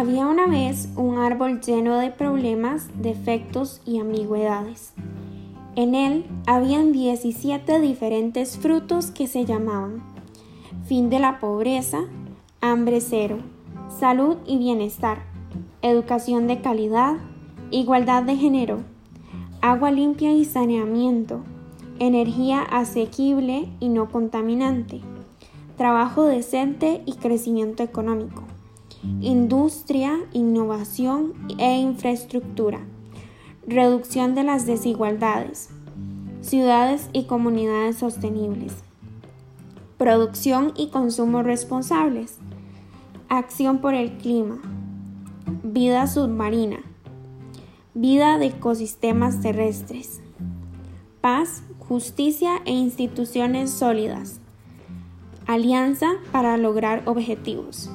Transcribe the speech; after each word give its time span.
Había 0.00 0.26
una 0.26 0.46
vez 0.46 0.88
un 0.96 1.18
árbol 1.18 1.60
lleno 1.60 1.98
de 1.98 2.10
problemas, 2.10 2.88
defectos 3.02 3.82
y 3.84 3.98
ambigüedades. 3.98 4.94
En 5.76 5.94
él 5.94 6.24
habían 6.46 6.92
17 6.92 7.80
diferentes 7.80 8.56
frutos 8.56 9.10
que 9.10 9.26
se 9.26 9.44
llamaban 9.44 10.02
fin 10.86 11.10
de 11.10 11.18
la 11.18 11.38
pobreza, 11.38 12.04
hambre 12.62 13.02
cero, 13.02 13.40
salud 13.90 14.38
y 14.46 14.56
bienestar, 14.56 15.18
educación 15.82 16.46
de 16.46 16.62
calidad, 16.62 17.16
igualdad 17.70 18.22
de 18.22 18.36
género, 18.36 18.78
agua 19.60 19.90
limpia 19.90 20.32
y 20.32 20.46
saneamiento, 20.46 21.42
energía 21.98 22.62
asequible 22.62 23.68
y 23.80 23.90
no 23.90 24.08
contaminante, 24.08 25.02
trabajo 25.76 26.24
decente 26.24 27.02
y 27.04 27.16
crecimiento 27.16 27.82
económico 27.82 28.44
industria, 29.20 30.18
innovación 30.32 31.34
e 31.58 31.78
infraestructura, 31.78 32.80
reducción 33.66 34.34
de 34.34 34.44
las 34.44 34.66
desigualdades, 34.66 35.70
ciudades 36.40 37.08
y 37.12 37.24
comunidades 37.24 37.96
sostenibles, 37.96 38.74
producción 39.96 40.72
y 40.76 40.88
consumo 40.88 41.42
responsables, 41.42 42.38
acción 43.28 43.78
por 43.78 43.94
el 43.94 44.12
clima, 44.18 44.60
vida 45.62 46.06
submarina, 46.06 46.80
vida 47.94 48.38
de 48.38 48.46
ecosistemas 48.46 49.40
terrestres, 49.40 50.20
paz, 51.20 51.62
justicia 51.78 52.60
e 52.64 52.72
instituciones 52.72 53.70
sólidas, 53.70 54.40
alianza 55.46 56.12
para 56.32 56.56
lograr 56.56 57.02
objetivos. 57.06 57.90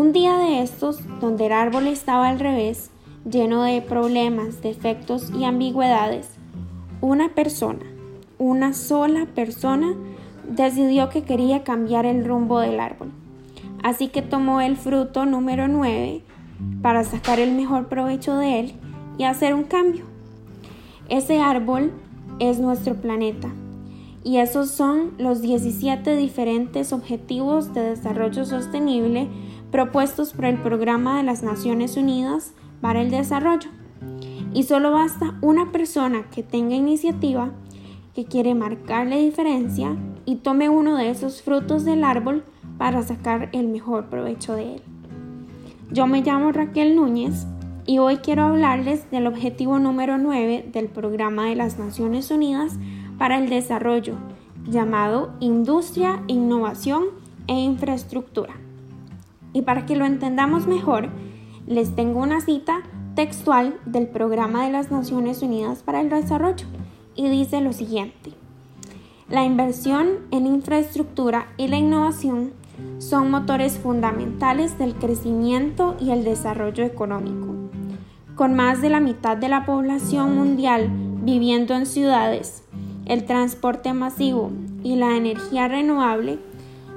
Un 0.00 0.14
día 0.14 0.38
de 0.38 0.62
estos, 0.62 0.98
donde 1.20 1.44
el 1.44 1.52
árbol 1.52 1.86
estaba 1.86 2.30
al 2.30 2.40
revés, 2.40 2.90
lleno 3.30 3.64
de 3.64 3.82
problemas, 3.82 4.62
defectos 4.62 5.30
y 5.38 5.44
ambigüedades, 5.44 6.26
una 7.02 7.34
persona, 7.34 7.84
una 8.38 8.72
sola 8.72 9.26
persona, 9.26 9.92
decidió 10.48 11.10
que 11.10 11.24
quería 11.24 11.64
cambiar 11.64 12.06
el 12.06 12.24
rumbo 12.24 12.60
del 12.60 12.80
árbol. 12.80 13.12
Así 13.82 14.08
que 14.08 14.22
tomó 14.22 14.62
el 14.62 14.78
fruto 14.78 15.26
número 15.26 15.68
9 15.68 16.22
para 16.80 17.04
sacar 17.04 17.38
el 17.38 17.52
mejor 17.52 17.88
provecho 17.88 18.38
de 18.38 18.58
él 18.58 18.72
y 19.18 19.24
hacer 19.24 19.52
un 19.52 19.64
cambio. 19.64 20.06
Ese 21.10 21.40
árbol 21.40 21.92
es 22.38 22.58
nuestro 22.58 22.94
planeta 22.94 23.50
y 24.24 24.38
esos 24.38 24.70
son 24.70 25.12
los 25.18 25.42
17 25.42 26.16
diferentes 26.16 26.94
objetivos 26.94 27.74
de 27.74 27.82
desarrollo 27.82 28.46
sostenible 28.46 29.28
propuestos 29.70 30.32
por 30.32 30.46
el 30.46 30.58
Programa 30.58 31.18
de 31.18 31.22
las 31.22 31.42
Naciones 31.42 31.96
Unidas 31.96 32.52
para 32.80 33.00
el 33.00 33.10
Desarrollo. 33.10 33.70
Y 34.52 34.64
solo 34.64 34.90
basta 34.90 35.38
una 35.42 35.70
persona 35.70 36.24
que 36.30 36.42
tenga 36.42 36.74
iniciativa, 36.74 37.52
que 38.14 38.24
quiere 38.24 38.54
marcar 38.54 39.06
la 39.06 39.16
diferencia 39.16 39.96
y 40.24 40.36
tome 40.36 40.68
uno 40.68 40.96
de 40.96 41.10
esos 41.10 41.42
frutos 41.42 41.84
del 41.84 42.02
árbol 42.02 42.44
para 42.78 43.02
sacar 43.02 43.48
el 43.52 43.68
mejor 43.68 44.06
provecho 44.06 44.54
de 44.54 44.76
él. 44.76 44.82
Yo 45.92 46.06
me 46.06 46.22
llamo 46.22 46.52
Raquel 46.52 46.96
Núñez 46.96 47.46
y 47.86 47.98
hoy 47.98 48.18
quiero 48.18 48.44
hablarles 48.44 49.10
del 49.10 49.26
objetivo 49.26 49.78
número 49.78 50.18
9 50.18 50.70
del 50.72 50.86
Programa 50.88 51.46
de 51.46 51.56
las 51.56 51.78
Naciones 51.78 52.30
Unidas 52.30 52.78
para 53.18 53.38
el 53.38 53.48
Desarrollo, 53.48 54.14
llamado 54.68 55.32
Industria, 55.40 56.22
Innovación 56.26 57.04
e 57.46 57.54
Infraestructura. 57.54 58.54
Y 59.52 59.62
para 59.62 59.86
que 59.86 59.96
lo 59.96 60.04
entendamos 60.04 60.66
mejor, 60.66 61.08
les 61.66 61.94
tengo 61.94 62.20
una 62.20 62.40
cita 62.40 62.82
textual 63.14 63.78
del 63.84 64.06
Programa 64.06 64.64
de 64.64 64.72
las 64.72 64.90
Naciones 64.90 65.42
Unidas 65.42 65.82
para 65.82 66.00
el 66.00 66.08
Desarrollo 66.08 66.66
y 67.14 67.28
dice 67.28 67.60
lo 67.60 67.72
siguiente. 67.72 68.32
La 69.28 69.44
inversión 69.44 70.08
en 70.30 70.46
infraestructura 70.46 71.48
y 71.56 71.68
la 71.68 71.76
innovación 71.76 72.52
son 72.98 73.30
motores 73.30 73.78
fundamentales 73.78 74.78
del 74.78 74.94
crecimiento 74.94 75.96
y 76.00 76.10
el 76.10 76.24
desarrollo 76.24 76.84
económico. 76.84 77.54
Con 78.34 78.54
más 78.54 78.80
de 78.80 78.88
la 78.88 79.00
mitad 79.00 79.36
de 79.36 79.48
la 79.48 79.66
población 79.66 80.34
mundial 80.34 80.90
viviendo 81.22 81.74
en 81.74 81.86
ciudades, 81.86 82.64
el 83.06 83.26
transporte 83.26 83.92
masivo 83.92 84.50
y 84.82 84.96
la 84.96 85.16
energía 85.16 85.68
renovable 85.68 86.38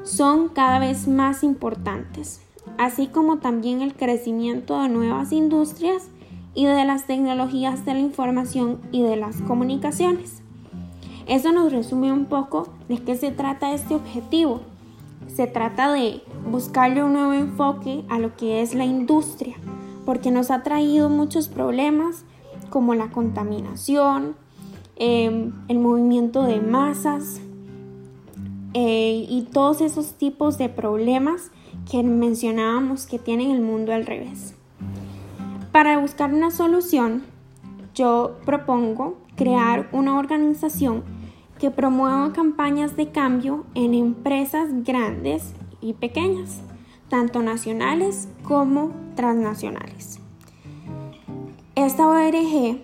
son 0.03 0.49
cada 0.49 0.79
vez 0.79 1.07
más 1.07 1.43
importantes 1.43 2.42
así 2.78 3.07
como 3.07 3.38
también 3.38 3.81
el 3.81 3.94
crecimiento 3.94 4.81
de 4.81 4.89
nuevas 4.89 5.31
industrias 5.31 6.09
y 6.56 6.66
de 6.66 6.85
las 6.85 7.07
tecnologías 7.07 7.85
de 7.85 7.94
la 7.94 8.00
información 8.00 8.79
y 8.91 9.01
de 9.01 9.16
las 9.16 9.41
comunicaciones. 9.41 10.41
Eso 11.28 11.51
nos 11.51 11.72
resume 11.72 12.12
un 12.12 12.25
poco 12.25 12.67
de 12.89 12.97
qué 12.97 13.16
se 13.16 13.31
trata 13.31 13.73
este 13.73 13.95
objetivo. 13.95 14.62
Se 15.28 15.47
trata 15.47 15.91
de 15.91 16.22
buscarle 16.50 17.03
un 17.03 17.13
nuevo 17.13 17.33
enfoque 17.33 18.03
a 18.09 18.19
lo 18.19 18.35
que 18.35 18.62
es 18.62 18.75
la 18.75 18.85
industria, 18.85 19.56
porque 20.06 20.31
nos 20.31 20.51
ha 20.51 20.63
traído 20.63 21.09
muchos 21.09 21.47
problemas 21.47 22.25
como 22.69 22.94
la 22.94 23.09
contaminación, 23.09 24.35
em, 24.95 25.53
el 25.69 25.79
movimiento 25.79 26.44
de 26.44 26.59
masas 26.59 27.39
eh, 28.73 29.25
y 29.29 29.44
todos 29.53 29.81
esos 29.81 30.16
tipos 30.16 30.57
de 30.57 30.67
problemas 30.67 31.51
que 31.89 32.03
mencionábamos 32.03 33.05
que 33.05 33.19
tienen 33.19 33.51
el 33.51 33.61
mundo 33.61 33.94
al 33.94 34.05
revés. 34.05 34.55
Para 35.71 35.97
buscar 35.97 36.33
una 36.33 36.51
solución, 36.51 37.23
yo 37.95 38.38
propongo 38.45 39.17
crear 39.35 39.89
una 39.91 40.17
organización 40.17 41.03
que 41.59 41.71
promueva 41.71 42.33
campañas 42.33 42.95
de 42.95 43.11
cambio 43.11 43.66
en 43.73 43.94
empresas 43.94 44.69
grandes 44.83 45.53
y 45.81 45.94
pequeñas, 45.94 46.61
tanto 47.09 47.41
nacionales 47.41 48.27
como 48.44 48.91
transnacionales. 49.15 50.19
Esta 51.75 52.07
ORG 52.07 52.81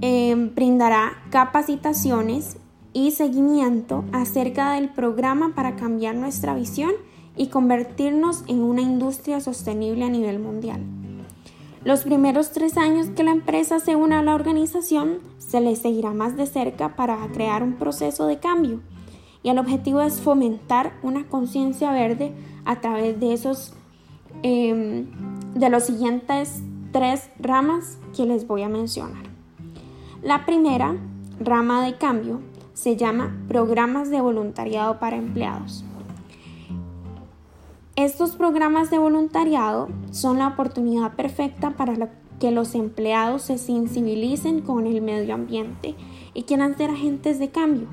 eh, 0.00 0.50
brindará 0.54 1.12
capacitaciones 1.30 2.56
y 2.92 3.10
seguimiento 3.10 4.04
acerca 4.12 4.72
del 4.72 4.88
programa 4.88 5.54
para 5.54 5.76
cambiar 5.76 6.14
nuestra 6.14 6.54
visión 6.54 6.92
y 7.36 7.48
convertirnos 7.48 8.44
en 8.46 8.62
una 8.62 8.82
industria 8.82 9.40
sostenible 9.40 10.04
a 10.04 10.08
nivel 10.08 10.38
mundial. 10.38 10.80
Los 11.84 12.02
primeros 12.04 12.52
tres 12.52 12.78
años 12.78 13.08
que 13.08 13.24
la 13.24 13.32
empresa 13.32 13.78
se 13.78 13.94
una 13.96 14.20
a 14.20 14.22
la 14.22 14.34
organización 14.34 15.18
se 15.38 15.60
le 15.60 15.76
seguirá 15.76 16.12
más 16.12 16.36
de 16.36 16.46
cerca 16.46 16.96
para 16.96 17.18
crear 17.28 17.62
un 17.62 17.74
proceso 17.74 18.26
de 18.26 18.38
cambio 18.38 18.80
y 19.42 19.50
el 19.50 19.58
objetivo 19.58 20.00
es 20.00 20.20
fomentar 20.20 20.94
una 21.02 21.28
conciencia 21.28 21.92
verde 21.92 22.32
a 22.64 22.80
través 22.80 23.20
de 23.20 23.34
esos 23.34 23.74
em, 24.42 25.06
de 25.54 25.68
los 25.68 25.84
siguientes 25.84 26.62
tres 26.90 27.30
ramas 27.38 27.98
que 28.16 28.24
les 28.24 28.46
voy 28.46 28.62
a 28.62 28.68
mencionar. 28.68 29.24
La 30.22 30.46
primera 30.46 30.96
rama 31.38 31.84
de 31.84 31.98
cambio 31.98 32.40
se 32.72 32.96
llama 32.96 33.36
programas 33.46 34.08
de 34.08 34.22
voluntariado 34.22 34.98
para 34.98 35.16
empleados. 35.16 35.84
Estos 37.96 38.34
programas 38.34 38.90
de 38.90 38.98
voluntariado 38.98 39.88
son 40.10 40.38
la 40.38 40.48
oportunidad 40.48 41.12
perfecta 41.12 41.70
para 41.70 42.10
que 42.40 42.50
los 42.50 42.74
empleados 42.74 43.42
se 43.42 43.56
sensibilicen 43.56 44.62
con 44.62 44.88
el 44.88 45.00
medio 45.00 45.32
ambiente 45.32 45.94
y 46.34 46.42
quieran 46.42 46.76
ser 46.76 46.90
agentes 46.90 47.38
de 47.38 47.50
cambio. 47.50 47.86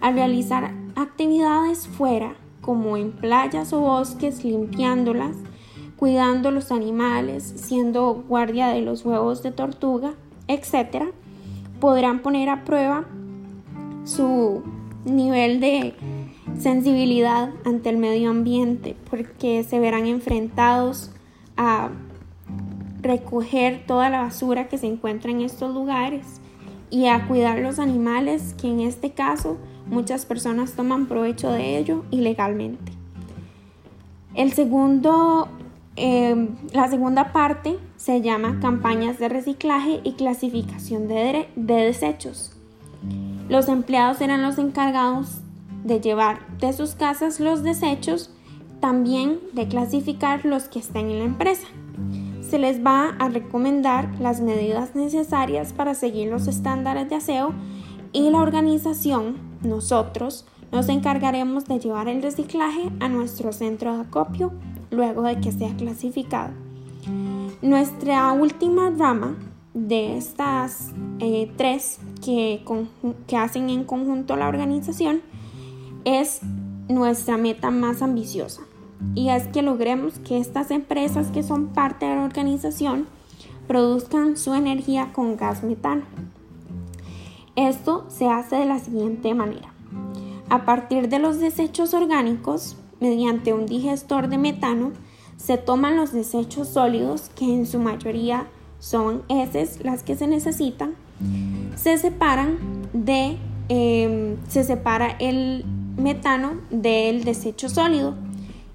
Al 0.00 0.14
realizar 0.14 0.74
actividades 0.96 1.86
fuera, 1.86 2.34
como 2.60 2.96
en 2.96 3.12
playas 3.12 3.72
o 3.72 3.78
bosques, 3.78 4.42
limpiándolas, 4.42 5.36
cuidando 5.96 6.50
los 6.50 6.72
animales, 6.72 7.54
siendo 7.54 8.24
guardia 8.26 8.66
de 8.66 8.80
los 8.80 9.04
huevos 9.04 9.44
de 9.44 9.52
tortuga, 9.52 10.14
etc., 10.48 11.04
podrán 11.78 12.20
poner 12.22 12.48
a 12.48 12.64
prueba 12.64 13.04
su 14.04 14.64
nivel 15.04 15.60
de 15.60 15.94
sensibilidad 16.60 17.50
ante 17.64 17.90
el 17.90 17.96
medio 17.96 18.30
ambiente 18.30 18.96
porque 19.10 19.64
se 19.64 19.78
verán 19.78 20.06
enfrentados 20.06 21.10
a 21.56 21.90
recoger 23.02 23.84
toda 23.86 24.10
la 24.10 24.22
basura 24.22 24.68
que 24.68 24.78
se 24.78 24.86
encuentra 24.86 25.30
en 25.30 25.40
estos 25.40 25.74
lugares 25.74 26.40
y 26.90 27.06
a 27.06 27.26
cuidar 27.26 27.58
los 27.60 27.78
animales 27.78 28.54
que 28.60 28.68
en 28.68 28.80
este 28.80 29.12
caso 29.12 29.56
muchas 29.86 30.26
personas 30.26 30.72
toman 30.72 31.06
provecho 31.06 31.50
de 31.50 31.78
ello 31.78 32.04
ilegalmente. 32.10 32.92
El 34.34 34.52
segundo, 34.52 35.48
eh, 35.96 36.48
la 36.72 36.88
segunda 36.88 37.32
parte 37.32 37.78
se 37.96 38.20
llama 38.20 38.58
campañas 38.60 39.18
de 39.18 39.28
reciclaje 39.28 40.00
y 40.04 40.12
clasificación 40.12 41.08
de, 41.08 41.48
de 41.56 41.74
desechos. 41.74 42.52
Los 43.48 43.68
empleados 43.68 44.18
serán 44.18 44.42
los 44.42 44.58
encargados 44.58 45.40
de 45.84 46.00
llevar 46.00 46.56
de 46.58 46.72
sus 46.72 46.94
casas 46.94 47.40
los 47.40 47.62
desechos 47.62 48.30
también 48.80 49.40
de 49.52 49.68
clasificar 49.68 50.44
los 50.44 50.64
que 50.64 50.78
estén 50.78 51.10
en 51.10 51.18
la 51.18 51.24
empresa. 51.24 51.66
Se 52.40 52.58
les 52.58 52.84
va 52.84 53.10
a 53.18 53.28
recomendar 53.28 54.18
las 54.20 54.40
medidas 54.40 54.94
necesarias 54.94 55.72
para 55.72 55.94
seguir 55.94 56.30
los 56.30 56.48
estándares 56.48 57.08
de 57.08 57.16
aseo 57.16 57.52
y 58.12 58.30
la 58.30 58.38
organización, 58.38 59.36
nosotros, 59.62 60.46
nos 60.72 60.88
encargaremos 60.88 61.66
de 61.66 61.78
llevar 61.78 62.08
el 62.08 62.22
reciclaje 62.22 62.90
a 63.00 63.08
nuestro 63.08 63.52
centro 63.52 63.94
de 63.94 64.02
acopio 64.02 64.52
luego 64.90 65.22
de 65.22 65.40
que 65.40 65.52
sea 65.52 65.74
clasificado. 65.76 66.52
Nuestra 67.62 68.32
última 68.32 68.90
rama 68.90 69.36
de 69.74 70.16
estas 70.16 70.92
eh, 71.20 71.50
tres 71.56 72.00
que, 72.24 72.64
que 73.26 73.36
hacen 73.36 73.70
en 73.70 73.84
conjunto 73.84 74.36
la 74.36 74.48
organización 74.48 75.22
es 76.04 76.40
nuestra 76.88 77.36
meta 77.36 77.70
más 77.70 78.02
ambiciosa 78.02 78.62
y 79.14 79.30
es 79.30 79.46
que 79.48 79.62
logremos 79.62 80.18
que 80.20 80.38
estas 80.38 80.70
empresas 80.70 81.28
que 81.28 81.42
son 81.42 81.68
parte 81.68 82.06
de 82.06 82.16
la 82.16 82.24
organización 82.24 83.06
produzcan 83.66 84.36
su 84.36 84.54
energía 84.54 85.12
con 85.12 85.36
gas 85.36 85.62
metano. 85.62 86.02
Esto 87.56 88.06
se 88.08 88.28
hace 88.28 88.56
de 88.56 88.66
la 88.66 88.78
siguiente 88.78 89.34
manera. 89.34 89.72
A 90.48 90.64
partir 90.64 91.08
de 91.08 91.18
los 91.18 91.38
desechos 91.38 91.94
orgánicos, 91.94 92.76
mediante 93.00 93.52
un 93.52 93.66
digestor 93.66 94.28
de 94.28 94.38
metano, 94.38 94.92
se 95.36 95.56
toman 95.56 95.96
los 95.96 96.12
desechos 96.12 96.68
sólidos, 96.68 97.30
que 97.34 97.44
en 97.44 97.66
su 97.66 97.78
mayoría 97.78 98.46
son 98.78 99.22
heces 99.28 99.84
las 99.84 100.02
que 100.02 100.16
se 100.16 100.26
necesitan, 100.26 100.94
se 101.76 101.96
separan 101.98 102.58
de, 102.92 103.36
em, 103.68 104.36
se 104.48 104.64
separa 104.64 105.16
el 105.18 105.64
metano 105.96 106.52
del 106.70 107.24
desecho 107.24 107.68
sólido 107.68 108.14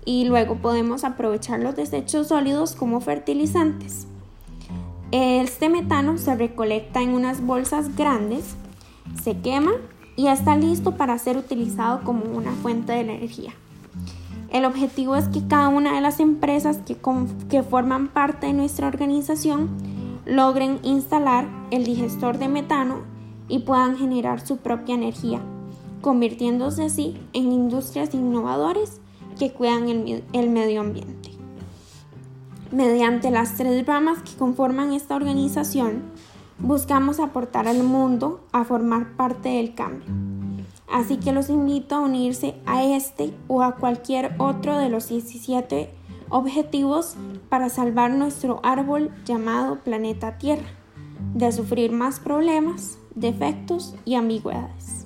y 0.06 0.26
luego 0.26 0.56
podemos 0.56 1.04
aprovechar 1.04 1.60
los 1.60 1.76
desechos 1.76 2.28
sólidos 2.28 2.76
como 2.76 3.02
fertilizantes. 3.02 4.08
Este 5.12 5.70
metano 5.70 6.18
se 6.18 6.36
recolecta 6.36 7.02
en 7.02 7.10
unas 7.10 7.46
bolsas 7.46 7.96
grandes, 7.96 8.56
se 9.24 9.38
quema 9.38 9.72
y 10.16 10.28
está 10.28 10.56
listo 10.56 10.96
para 10.98 11.18
ser 11.18 11.38
utilizado 11.38 12.04
como 12.04 12.26
una 12.26 12.52
fuente 12.52 12.94
de 12.94 13.02
energía. 13.02 13.52
El 14.52 14.66
objetivo 14.66 15.16
es 15.16 15.28
que 15.28 15.46
cada 15.48 15.68
una 15.68 15.96
de 15.96 16.02
las 16.02 16.20
empresas 16.20 16.78
que, 16.86 16.98
que 17.50 17.64
forman 17.64 18.08
parte 18.08 18.48
de 18.48 18.54
nuestra 18.54 18.88
organización 18.88 19.70
logren 20.26 20.80
instalar 20.84 21.48
el 21.72 21.84
digestor 21.84 22.38
de 22.38 22.48
metano 22.48 23.00
y 23.48 23.60
puedan 23.60 23.98
generar 23.98 24.46
su 24.46 24.58
propia 24.58 24.96
energía, 24.96 25.42
convirtiéndose 26.02 26.84
así 26.84 27.18
en 27.34 27.52
industrias 27.52 28.14
innovadoras 28.14 29.00
que 29.40 29.52
cuidan 29.52 29.90
el, 29.90 30.24
el 30.34 30.50
medio 30.50 30.82
ambiente. 30.82 31.32
Mediante 32.72 33.32
las 33.32 33.56
tres 33.56 33.86
ramas 33.86 34.22
que 34.24 34.36
conforman 34.38 34.94
esta 34.94 35.16
organización, 35.16 36.04
buscamos 36.60 37.20
aportar 37.20 37.68
al 37.68 37.84
mundo 37.84 38.42
a 38.52 38.64
formar 38.64 39.16
parte 39.16 39.50
del 39.50 39.76
cambio. 39.76 40.08
Así 40.92 41.18
que 41.18 41.32
los 41.32 41.50
invito 41.50 41.96
a 41.96 42.02
unirse 42.02 42.56
a 42.66 42.84
este 42.84 43.34
o 43.48 43.64
a 43.64 43.76
cualquier 43.76 44.36
otro 44.38 44.78
de 44.78 44.90
los 44.90 45.10
17 45.10 45.90
objetivos 46.30 47.16
para 47.50 47.70
salvar 47.70 48.12
nuestro 48.12 48.60
árbol 48.64 49.12
llamado 49.26 49.80
planeta 49.80 50.38
Tierra 50.38 50.68
de 51.34 51.52
sufrir 51.52 51.92
más 51.92 52.20
problemas, 52.20 52.98
defectos 53.14 53.96
y 54.06 54.16
ambigüedades. 54.16 55.06